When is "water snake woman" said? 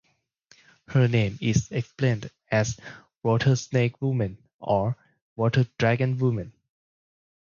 3.21-4.39